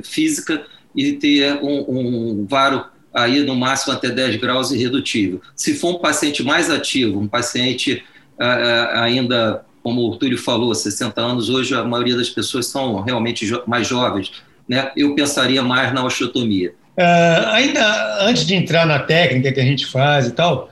[0.03, 0.63] física
[0.95, 5.41] e ter um, um varo aí no máximo até 10 graus irredutível.
[5.55, 8.03] Se for um paciente mais ativo, um paciente
[8.39, 13.45] uh, ainda, como o Túlio falou, 60 anos, hoje a maioria das pessoas são realmente
[13.45, 14.31] jo mais jovens,
[14.67, 14.91] né?
[14.95, 16.73] eu pensaria mais na osteotomia.
[16.97, 20.69] Uh, ainda antes de entrar na técnica que a gente faz e tal,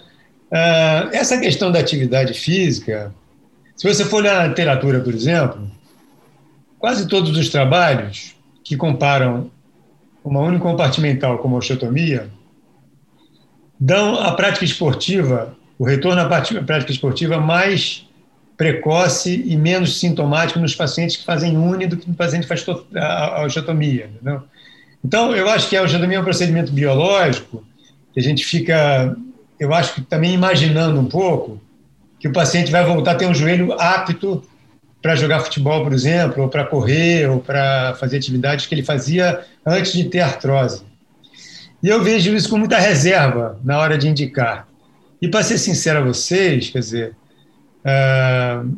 [0.51, 3.13] uh, essa questão da atividade física,
[3.75, 5.69] se você for olhar na literatura, por exemplo,
[6.79, 9.51] quase todos os trabalhos que comparam
[10.23, 12.29] uma unicompartimental como a osteotomia,
[13.79, 18.05] dão à prática esportiva, o retorno à prática esportiva mais
[18.57, 22.65] precoce e menos sintomático nos pacientes que fazem uni do que no paciente que faz
[22.95, 24.09] a osteotomia.
[24.15, 24.43] Entendeu?
[25.05, 27.63] Então, eu acho que a osteotomia é um procedimento biológico
[28.13, 29.15] que a gente fica,
[29.59, 31.59] eu acho que também imaginando um pouco
[32.19, 34.43] que o paciente vai voltar a ter um joelho apto
[35.01, 39.41] para jogar futebol, por exemplo, ou para correr, ou para fazer atividades que ele fazia
[39.65, 40.83] antes de ter artrose.
[41.81, 44.67] E eu vejo isso com muita reserva na hora de indicar.
[45.21, 47.15] E para ser sincero a vocês, quer dizer,
[47.85, 48.77] uh,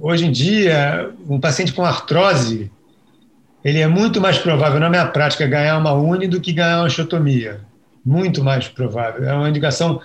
[0.00, 2.70] hoje em dia, um paciente com artrose,
[3.64, 6.86] ele é muito mais provável, na minha prática, ganhar uma uni do que ganhar uma
[6.86, 7.60] osteotomia.
[8.04, 9.28] Muito mais provável.
[9.28, 10.00] É uma indicação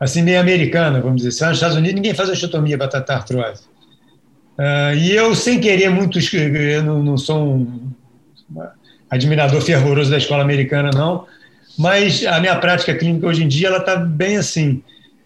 [0.00, 1.42] assim meio americana, vamos dizer.
[1.42, 3.62] Lá nos Estados Unidos, ninguém faz osteotomia para tratar artrose.
[4.58, 7.90] Uh, e eu, sem querer muito, eu não, não sou um
[9.10, 11.26] admirador fervoroso da escola americana, não,
[11.78, 14.82] mas a minha prática clínica hoje em dia ela está bem assim.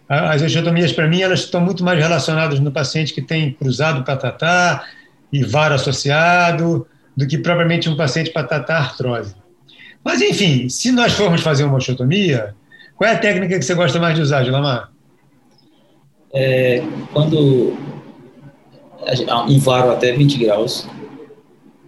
[0.07, 4.15] As osteotomias, para mim, elas estão muito mais relacionadas no paciente que tem cruzado para
[4.15, 4.87] tratar
[5.33, 9.35] e VAR associado, do que propriamente um paciente para tratar artrose.
[10.03, 12.53] Mas, enfim, se nós formos fazer uma osteotomia,
[12.95, 14.91] qual é a técnica que você gosta mais de usar, Gilamar?
[16.33, 16.81] É,
[17.13, 17.75] quando
[19.47, 20.87] um varo até 20 graus,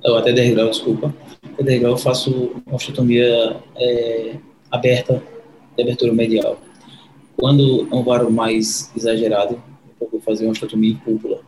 [0.04, 1.13] ou até 10 graus, desculpa,
[1.54, 4.36] até 10 graus eu faço uma osteotomia é,
[4.72, 5.22] aberta,
[5.76, 6.60] de abertura medial.
[7.36, 9.62] Quando é um varo mais exagerado,
[10.00, 11.41] eu vou fazer uma osteotomia em cúpula.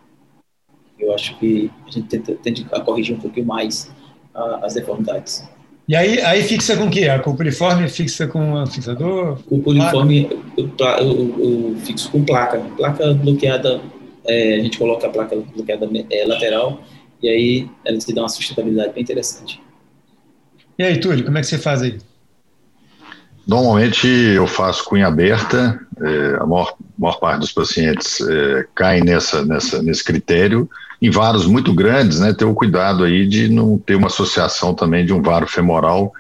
[0.98, 2.38] Eu acho que a gente tenta,
[2.76, 3.92] a corrigir um pouquinho mais
[4.34, 5.50] a, as deformidades.
[5.90, 7.10] E aí, aí fixa com o quê?
[7.10, 9.42] A cupuliforme fixa com um fixador?
[9.46, 12.60] Cupuliforme eu, eu, eu, fixo com placa.
[12.78, 13.82] Placa bloqueada,
[14.24, 16.84] é, a gente coloca a placa bloqueada é, lateral
[17.24, 19.60] e aí ela te dá uma sustentabilidade bem interessante.
[20.78, 21.98] E aí, Túlio, como é que você faz aí?
[23.50, 29.44] Normalmente eu faço cunha aberta, é, a maior, maior, parte dos pacientes é, cai nessa,
[29.44, 30.70] nessa, nesse critério.
[31.02, 35.04] Em varos muito grandes, né, ter o cuidado aí de não ter uma associação também
[35.04, 36.14] de um varo femoral,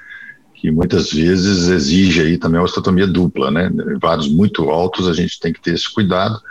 [0.55, 3.67] que muitas vezes exige aí também uma osteotomia dupla, né?
[3.67, 6.41] Em varos muito altos a gente tem que ter esse cuidado,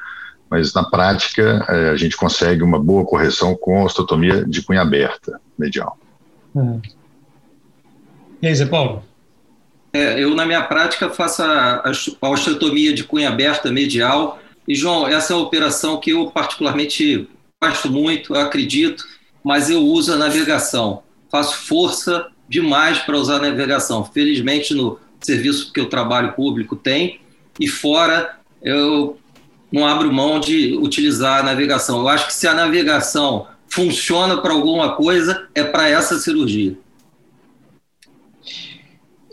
[0.49, 4.83] mas na prática é, a gente consegue uma boa correção com a osteotomia de cunha
[4.83, 5.99] aberta medial.
[6.55, 6.81] Uhum.
[8.41, 9.08] E aí, Zé Paulo?
[9.93, 11.83] É, eu, na minha prática, faço a,
[12.21, 14.41] a osteotomia de cunha aberta medial.
[14.67, 17.29] E, João, essa é uma operação que eu particularmente
[17.63, 19.05] gosto muito, acredito,
[19.43, 21.03] mas eu uso a navegação.
[21.31, 24.05] Faço força demais para usar a navegação.
[24.05, 27.21] Felizmente, no serviço que eu trabalho público tem,
[27.59, 29.19] e fora eu
[29.71, 32.01] não abro mão de utilizar a navegação.
[32.01, 36.77] Eu acho que se a navegação funciona para alguma coisa, é para essa cirurgia.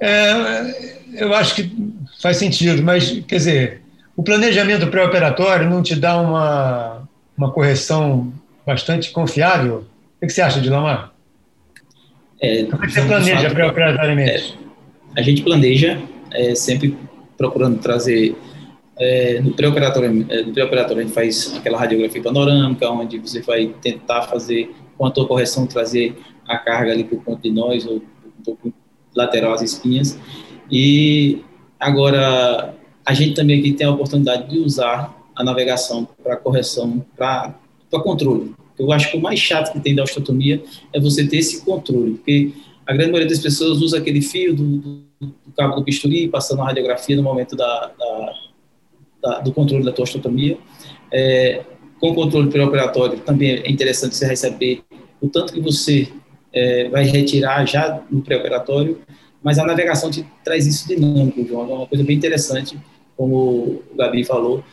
[0.02, 1.72] É, eu acho que
[2.22, 3.82] faz sentido, mas, quer dizer,
[4.16, 8.34] o planejamento pré-operatório não te dá uma, uma correção
[8.66, 9.86] bastante confiável?
[10.22, 11.14] O que você acha, Dilamar?
[12.42, 14.58] É, Como é que você planeja pré-operatoriamente?
[15.16, 16.98] É, a gente planeja é, sempre
[17.38, 18.36] procurando trazer
[18.98, 23.68] é, no pré-operatório, é, no pré-operatório a gente faz aquela radiografia panorâmica, onde você vai
[23.82, 26.16] tentar fazer com a tua correção trazer
[26.48, 28.74] a carga ali para o ponto de nós ou um pouco
[29.16, 30.20] lateral às espinhas.
[30.72, 31.42] E
[31.80, 32.74] agora,
[33.06, 37.54] a gente também aqui tem a oportunidade de usar a navegação para correção, para
[37.92, 38.54] controle.
[38.78, 40.62] Eu acho que o mais chato que tem da osteotomia
[40.94, 42.52] é você ter esse controle, porque
[42.86, 46.62] a grande maioria das pessoas usa aquele fio do, do, do cabo do bisturi, passando
[46.62, 48.34] a radiografia no momento da, da,
[49.22, 50.58] da, do controle da tua osteotomia.
[51.12, 51.64] É,
[52.00, 54.84] com o controle pré-operatório também é interessante você receber
[55.22, 56.10] o tanto que você
[56.56, 59.00] é, vai retirar já no pré-operatório,
[59.44, 62.80] mas a navegação te traz isso dinâmico, João, é uma coisa bem interessante,
[63.18, 64.64] como o Gabi falou,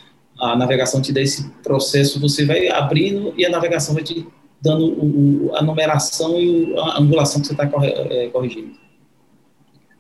[0.41, 4.27] a navegação te dá esse processo, você vai abrindo e a navegação vai te
[4.61, 8.73] dando o, a numeração e a angulação que você está é, corrigindo.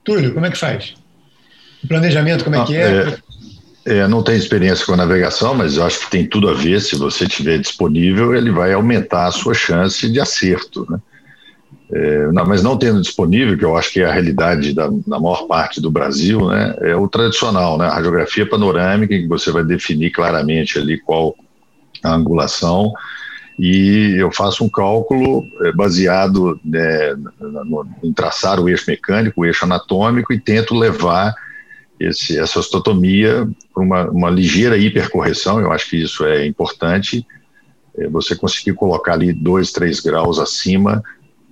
[0.05, 0.95] Túlio, como é que faz?
[1.83, 3.18] O planejamento, como é que é?
[3.87, 3.99] é?
[3.99, 4.09] é?
[4.09, 6.81] não tenho experiência com a navegação, mas eu acho que tem tudo a ver.
[6.81, 10.87] Se você tiver disponível, ele vai aumentar a sua chance de acerto.
[10.88, 10.99] Né?
[11.94, 15.20] É, não, mas não tendo disponível, que eu acho que é a realidade da, da
[15.20, 19.62] maior parte do Brasil, né, é o tradicional, né, a radiografia panorâmica, que você vai
[19.62, 21.37] definir claramente ali qual
[22.02, 22.90] a angulação,
[23.59, 29.44] e eu faço um cálculo é, baseado né, no, em traçar o eixo mecânico, o
[29.44, 31.35] eixo anatômico, e tento levar
[32.00, 37.26] esse, essa osteotomia para uma, uma ligeira hipercorreção, eu acho que isso é importante,
[37.98, 41.02] é, você conseguir colocar ali dois, três graus acima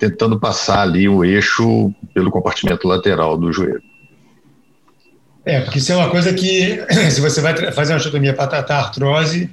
[0.01, 3.83] tentando passar ali o eixo pelo compartimento lateral do joelho.
[5.45, 8.79] É, porque isso é uma coisa que, se você vai fazer uma osteotomia para tratar
[8.79, 9.51] artrose,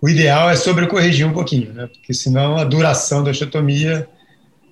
[0.00, 1.86] o ideal é sobrecorrigir um pouquinho, né?
[1.86, 4.08] Porque senão a duração da osteotomia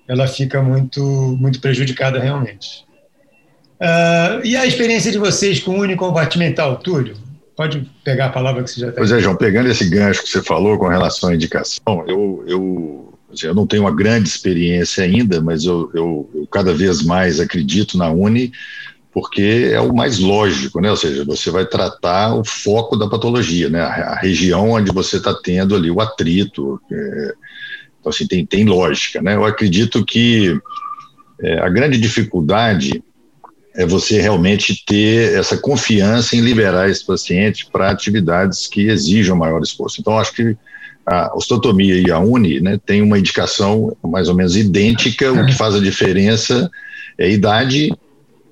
[0.09, 1.03] ela fica muito,
[1.39, 2.87] muito prejudicada realmente.
[3.79, 7.17] Uh, e a experiência de vocês com unicompartimental, Túlio?
[7.55, 8.97] Pode pegar a palavra que você já tem.
[8.97, 13.08] Pois é, João, pegando esse gancho que você falou com relação à indicação, eu, eu
[13.43, 17.99] eu não tenho uma grande experiência ainda, mas eu, eu, eu, cada vez mais acredito
[17.99, 18.53] na Uni,
[19.13, 20.91] porque é o mais lógico, né?
[20.91, 23.81] Ou seja, você vai tratar o foco da patologia, né?
[23.81, 26.81] A, a região onde você está tendo ali o atrito.
[26.91, 27.35] É,
[28.01, 29.35] então, assim, tem, tem lógica, né?
[29.35, 30.59] Eu acredito que
[31.41, 33.03] é, a grande dificuldade
[33.75, 39.63] é você realmente ter essa confiança em liberar esse paciente para atividades que exijam maior
[39.63, 40.01] esforço.
[40.01, 40.57] Então, acho que
[41.09, 45.55] a osteotomia e a uni né, tem uma indicação mais ou menos idêntica, o que
[45.55, 46.71] faz a diferença
[47.17, 47.91] é a idade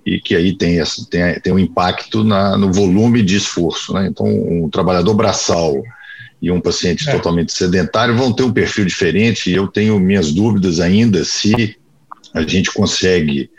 [0.04, 3.92] e que aí tem, tem, tem um impacto na, no volume de esforço.
[3.92, 4.06] Né?
[4.06, 5.82] Então, um trabalhador braçal
[6.40, 7.12] e um paciente é.
[7.12, 11.76] totalmente sedentário vão ter um perfil diferente e eu tenho minhas dúvidas ainda se
[12.32, 13.50] a gente consegue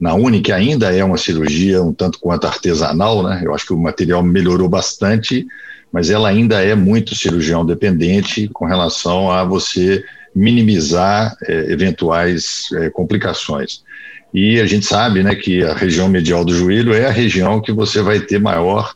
[0.00, 3.40] na Uni, que ainda é uma cirurgia um tanto quanto artesanal, né?
[3.44, 5.46] Eu acho que o material melhorou bastante,
[5.92, 12.90] mas ela ainda é muito cirurgião dependente com relação a você minimizar é, eventuais é,
[12.90, 13.82] complicações.
[14.32, 17.72] E a gente sabe né, que a região medial do joelho é a região que
[17.72, 18.94] você vai ter maior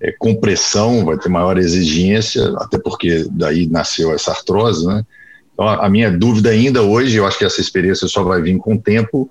[0.00, 4.86] é, compressão, vai ter maior exigência, até porque daí nasceu essa artrose.
[4.86, 5.04] Né?
[5.52, 8.74] Então, a minha dúvida ainda hoje, eu acho que essa experiência só vai vir com
[8.74, 9.30] o tempo,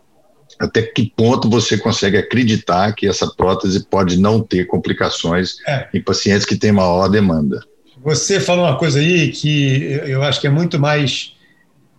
[0.61, 5.87] até que ponto você consegue acreditar que essa prótese pode não ter complicações é.
[5.93, 7.61] em pacientes que têm maior demanda.
[8.03, 11.35] Você falou uma coisa aí que eu acho que é muito mais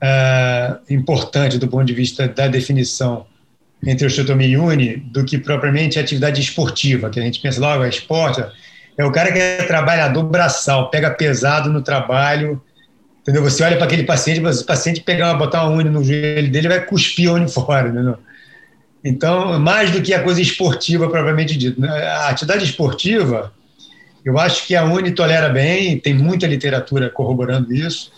[0.03, 3.27] uh, importante do ponto de vista da definição
[3.85, 7.83] entre osteotomia e uni do que propriamente a atividade esportiva, que a gente pensa logo,
[7.83, 8.45] é esporte,
[8.97, 12.63] é o cara que é trabalhador braçal, pega pesado no trabalho,
[13.23, 13.43] entendeu?
[13.43, 16.85] Você olha para aquele paciente, o paciente pegar, botar uma uni no joelho dele, vai
[16.85, 18.19] cuspir a uni fora, entendeu?
[19.05, 21.81] Então, mais do que a coisa esportiva propriamente dita.
[21.81, 21.89] Né?
[21.89, 23.53] A atividade esportiva,
[24.25, 28.13] eu acho que a uni tolera bem, tem muita literatura corroborando isso,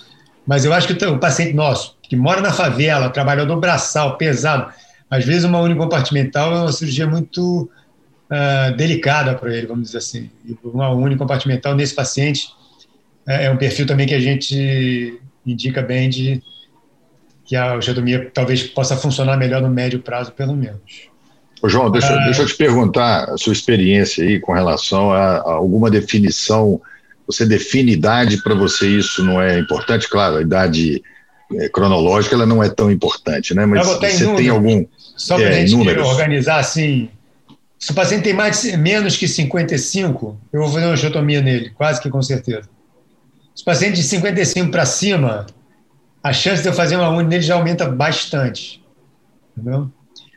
[0.46, 4.70] mas eu acho que o paciente nosso, que mora na favela, trabalhador braçal, pesado,
[5.10, 7.70] às vezes uma unicompartimental é uma cirurgia muito
[8.30, 10.30] uh, delicada para ele, vamos dizer assim.
[10.44, 12.48] E uma unicompartimental nesse paciente
[13.26, 16.42] é, é um perfil também que a gente indica bem de
[17.44, 21.08] que a osteotomia talvez possa funcionar melhor no médio prazo, pelo menos.
[21.62, 25.36] Ô João, deixa, ah, deixa eu te perguntar a sua experiência aí com relação a,
[25.36, 26.80] a alguma definição.
[27.26, 30.08] Você define idade para você, isso não é importante?
[30.08, 31.02] Claro, a idade
[31.54, 33.64] é, cronológica ela não é tão importante, né?
[33.66, 34.84] Mas você número, tem algum.
[35.16, 37.08] Só para a é, gente organizar assim.
[37.78, 41.70] Se o paciente tem mais de, menos que 55, eu vou fazer uma osteotomia nele,
[41.70, 42.68] quase que com certeza.
[43.54, 45.46] Se o paciente de 55 para cima,
[46.24, 48.82] a chance de eu fazer uma uni nele já aumenta bastante.
[49.54, 49.90] Entendeu?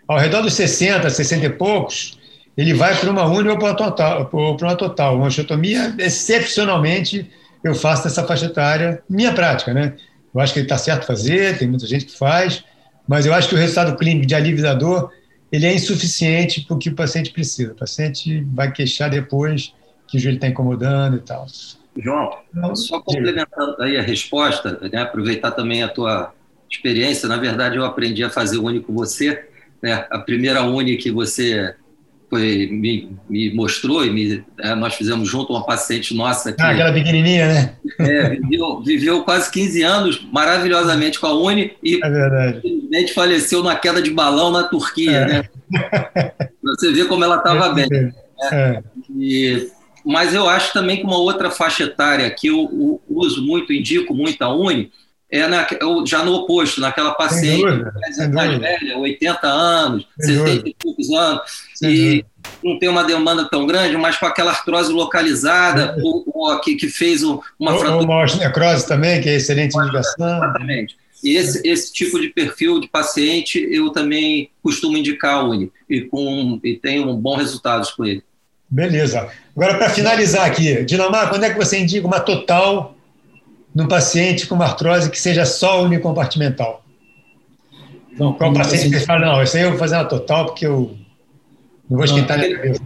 [0.06, 2.19] Ao redor dos 60, 60 e poucos,
[2.58, 5.15] ele vai para uma uni ou para uma total.
[5.15, 7.32] Uma osteotomia, excepcionalmente,
[7.63, 9.93] eu faço nessa faixa etária, minha prática, né?
[10.36, 12.65] Eu acho que ele está certo fazer, tem muita gente que faz,
[13.08, 15.10] mas eu acho que o resultado clínico de alívio da dor
[15.50, 17.71] ele é insuficiente para o que o paciente precisa.
[17.71, 19.73] O paciente vai queixar depois
[20.06, 21.47] que o joelho está incomodando e tal.
[21.97, 22.31] João,
[22.75, 26.33] só complementando aí a resposta, né, aproveitar também a tua
[26.69, 27.27] experiência.
[27.27, 29.45] Na verdade, eu aprendi a fazer uni com você.
[29.81, 30.05] Né?
[30.10, 31.75] A primeira uni que você
[32.29, 36.71] foi, me, me mostrou e me, é, nós fizemos junto uma paciente nossa que, ah,
[36.71, 37.75] aquela pequenininha, né?
[37.99, 43.75] É, viveu, viveu, quase 15 anos maravilhosamente com a Uni e é infelizmente faleceu na
[43.75, 45.25] queda de balão na Turquia, é.
[45.25, 45.43] né?
[46.63, 47.88] Você vê como ela estava bem.
[47.89, 48.13] Né?
[48.51, 48.83] É.
[49.15, 49.69] E,
[50.08, 54.13] mas eu acho também que uma outra faixa etária que eu, eu uso muito, indico
[54.13, 54.89] muito a Uni,
[55.30, 55.67] é na,
[56.06, 60.70] já no oposto, naquela paciente mais, mais velha, 80 anos, Sem 70 dúvida.
[60.70, 61.41] e poucos anos,
[61.76, 62.28] Sem e dúvida.
[62.63, 66.88] não tem uma demanda tão grande, mas com aquela artrose localizada, ou, ou que, que
[66.88, 68.06] fez uma ou, fratura.
[68.06, 70.38] Uma necrose também, que é excelente indicação.
[70.38, 70.96] Exatamente.
[71.22, 76.02] E esse, esse tipo de perfil de paciente eu também costumo indicar a Uni, e,
[76.02, 78.24] com, e tenho bons resultados com ele.
[78.69, 79.30] Beleza.
[79.56, 82.95] Agora, para finalizar aqui, Dinamar, quando é que você indica uma total
[83.73, 86.84] no paciente com uma artrose que seja só unicompartimental?
[88.17, 90.97] Não, Qual paciente que fala, não, isso aí eu vou fazer uma total porque eu
[91.89, 92.82] não vou esquentar aquele, cabeça.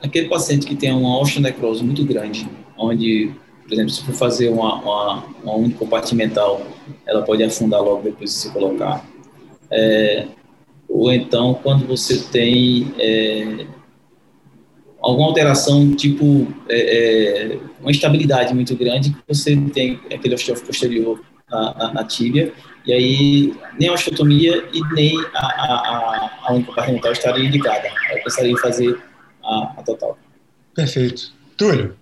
[0.00, 3.32] Aquele paciente que tem uma osteonecrose muito grande, onde,
[3.64, 6.62] por exemplo, se for fazer uma, uma, uma unicompartimental,
[7.04, 9.04] ela pode afundar logo depois de se colocar.
[9.70, 10.26] É,
[10.88, 13.66] ou então, quando você tem é,
[15.06, 21.22] alguma alteração, tipo é, é, uma instabilidade muito grande, que você tem aquele osteófito posterior
[21.48, 22.52] na, na, na, tíbia,
[22.84, 27.88] e aí nem a osteotomia e nem a, a, a, a estaria indicada.
[28.10, 28.98] Eu gostaria de fazer
[29.44, 30.18] a, a total.
[30.74, 31.32] Perfeito.
[31.56, 31.94] Túlio?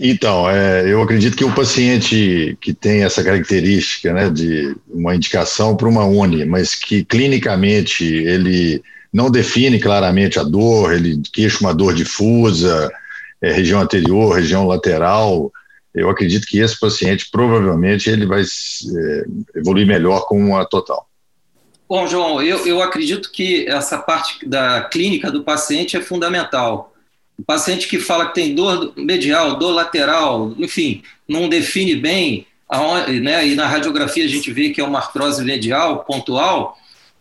[0.00, 5.76] Então, é, eu acredito que o paciente que tem essa característica né, de uma indicação
[5.76, 8.80] para uma UNI, mas que clinicamente ele
[9.12, 12.90] não define claramente a dor, ele queixa uma dor difusa,
[13.40, 15.52] é, região anterior, região lateral.
[15.94, 19.24] Eu acredito que esse paciente provavelmente ele vai é,
[19.56, 21.08] evoluir melhor com a total.
[21.88, 26.92] Bom, João, eu, eu acredito que essa parte da clínica do paciente é fundamental.
[27.38, 32.46] O paciente que fala que tem dor medial, dor lateral, enfim, não define bem,
[33.22, 36.76] né, e na radiografia a gente vê que é uma artrose medial pontual,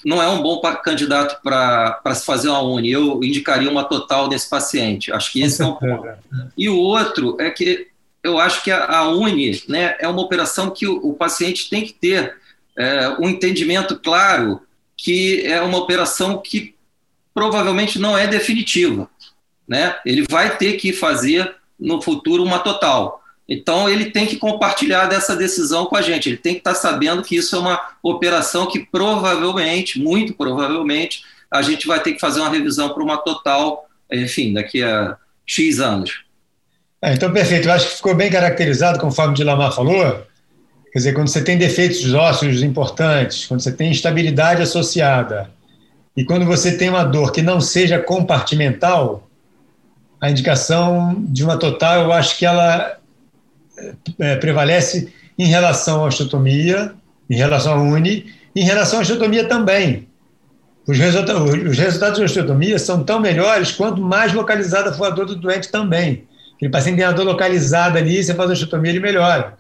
[0.08, 2.90] não é um bom candidato para se fazer uma uni.
[2.90, 5.12] Eu indicaria uma total desse paciente.
[5.12, 6.08] Acho que esse é um ponto.
[6.58, 7.90] E o outro é que
[8.24, 11.86] eu acho que a, a uni né, é uma operação que o, o paciente tem
[11.86, 12.38] que ter
[12.78, 14.62] é, um entendimento claro
[14.96, 16.74] que é uma operação que
[17.34, 19.10] provavelmente não é definitiva.
[19.68, 19.94] Né?
[20.06, 23.22] Ele vai ter que fazer no futuro uma total.
[23.48, 26.28] Então, ele tem que compartilhar dessa decisão com a gente.
[26.28, 31.62] Ele tem que estar sabendo que isso é uma operação que provavelmente, muito provavelmente, a
[31.62, 36.26] gente vai ter que fazer uma revisão para uma total, enfim, daqui a X anos.
[37.02, 37.70] É, então, perfeito.
[37.70, 40.26] Eu acho que ficou bem caracterizado, conforme o Dilamar falou.
[40.92, 45.50] Quer dizer, quando você tem defeitos ósseos importantes, quando você tem instabilidade associada,
[46.18, 49.30] e quando você tem uma dor que não seja compartimental,
[50.20, 52.98] a indicação de uma total, eu acho que ela
[54.20, 56.94] é, prevalece em relação à osteotomia,
[57.30, 58.26] em relação à uni,
[58.56, 60.08] em relação à osteotomia também.
[60.88, 65.26] Os, resulta os resultados da osteotomia são tão melhores quanto mais localizada for a dor
[65.26, 66.24] do doente também.
[66.56, 69.56] Aquele paciente tem a dor localizada ali, você faz a osteotomia, ele melhora.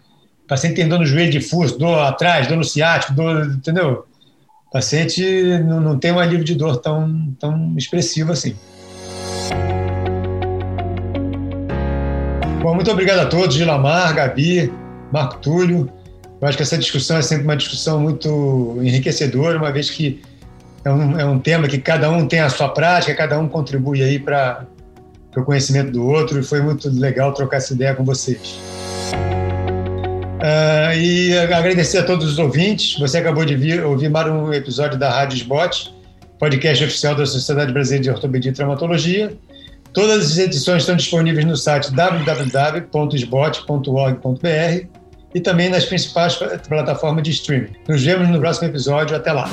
[0.45, 4.05] O paciente tem dor no joelho difuso, dor atrás, dor no ciático, dor, entendeu?
[4.67, 5.21] O paciente
[5.65, 8.55] não, não tem um alívio de dor tão, tão expressivo assim.
[12.67, 14.69] Bom, muito obrigado a todos, Gilamar, Gabi,
[15.09, 15.89] Marco Túlio.
[16.41, 20.21] Eu acho que essa discussão é sempre uma discussão muito enriquecedora, uma vez que
[20.83, 24.03] é um, é um tema que cada um tem a sua prática, cada um contribui
[24.03, 24.65] aí para
[25.37, 28.59] o conhecimento do outro, e foi muito legal trocar essa ideia com vocês.
[30.43, 32.99] Uh, e agradecer a todos os ouvintes.
[32.99, 35.95] Você acabou de vir, ouvir mais um episódio da Rádio Sbot,
[36.37, 39.31] podcast oficial da Sociedade Brasileira de Ortopedia e Traumatologia.
[39.97, 44.87] Todas as edições estão disponíveis no site www.sbot.org.br
[45.33, 46.35] e também nas principais
[46.67, 47.73] plataformas de streaming.
[47.87, 49.15] Nos vemos no próximo episódio.
[49.15, 49.49] Até lá!